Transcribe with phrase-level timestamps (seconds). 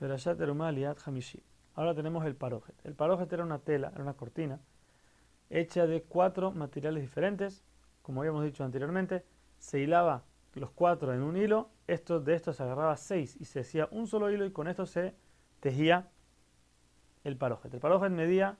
[0.00, 1.42] Perashat Terumah Liat Hamishi.
[1.74, 2.74] Ahora tenemos el parojet.
[2.84, 4.58] El parojet era una tela, era una cortina,
[5.50, 7.62] hecha de cuatro materiales diferentes.
[8.00, 9.26] Como habíamos dicho anteriormente,
[9.58, 10.24] se hilaba
[10.54, 11.68] los cuatro en un hilo.
[11.86, 14.86] Esto, de esto se agarraba seis y se hacía un solo hilo y con esto
[14.86, 15.14] se
[15.60, 16.08] tejía
[17.22, 17.74] el parojet.
[17.74, 18.56] El parojet medía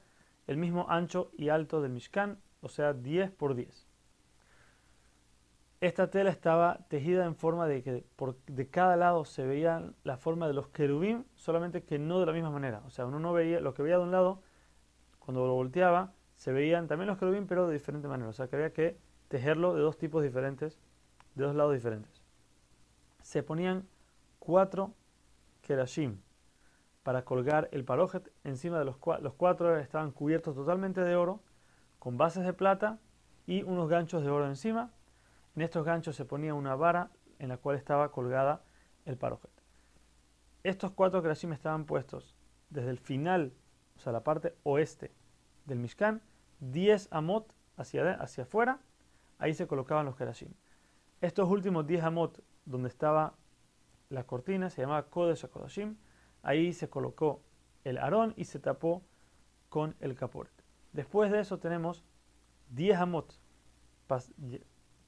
[0.46, 3.89] el mismo ancho y alto del Mishkan, o sea, 10 por 10.
[5.81, 10.19] Esta tela estaba tejida en forma de que por, de cada lado se veía la
[10.19, 12.82] forma de los querubín, solamente que no de la misma manera.
[12.87, 14.43] O sea, uno no veía, lo que veía de un lado,
[15.18, 18.29] cuando lo volteaba, se veían también los querubín, pero de diferente manera.
[18.29, 20.79] O sea, que había que tejerlo de dos tipos diferentes,
[21.35, 22.23] de dos lados diferentes.
[23.23, 23.89] Se ponían
[24.39, 24.93] cuatro
[25.62, 26.21] kerashim
[27.03, 28.31] para colgar el parojet.
[28.45, 31.40] Encima de los, los cuatro estaban cubiertos totalmente de oro,
[31.99, 32.98] con bases de plata
[33.47, 34.91] y unos ganchos de oro encima
[35.56, 38.62] en estos ganchos se ponía una vara en la cual estaba colgada
[39.05, 39.50] el parojet.
[40.62, 42.36] Estos cuatro krashim estaban puestos
[42.69, 43.55] desde el final,
[43.97, 45.12] o sea, la parte oeste
[45.65, 46.23] del Mishkan,
[46.61, 48.81] 10 amot hacia, hacia afuera,
[49.39, 50.53] ahí se colocaban los krashim.
[51.21, 53.34] Estos últimos 10 amot, donde estaba
[54.11, 55.97] la cortina, se llamaba Kodesh HaKodashim,
[56.43, 57.43] ahí se colocó
[57.84, 59.03] el arón y se tapó
[59.69, 60.53] con el caporet.
[60.93, 62.05] Después de eso tenemos
[62.71, 63.39] 10 amot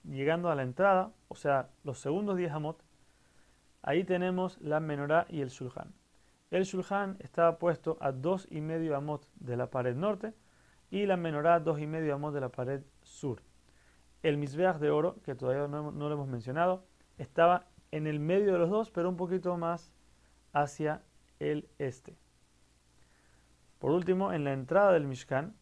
[0.04, 2.82] llegando a la entrada, o sea, los segundos 10 amot,
[3.82, 5.92] ahí tenemos la menorá y el shulchan.
[6.50, 10.34] El shulchan estaba puesto a dos y medio amot de la pared norte
[10.90, 13.42] y la menorá dos y medio amot de la pared sur.
[14.22, 16.84] El misbeach de oro, que todavía no, no lo hemos mencionado,
[17.18, 19.92] estaba en el medio de los dos, pero un poquito más
[20.52, 21.02] hacia
[21.38, 22.16] el este.
[23.78, 25.56] Por último, en la entrada del Mishkan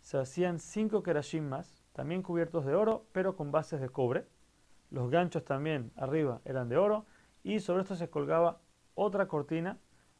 [0.00, 4.26] se hacían cinco kerashim más, también cubiertos de oro, pero con bases de cobre.
[4.90, 7.06] Los ganchos también arriba eran de oro
[7.42, 8.60] y sobre esto se colgaba
[8.94, 9.78] otra cortina,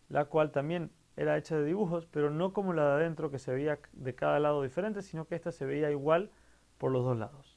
[0.09, 3.53] la cual también era hecha de dibujos, pero no como la de adentro que se
[3.53, 6.31] veía de cada lado diferente, sino que esta se veía igual
[6.79, 7.56] por los dos lados.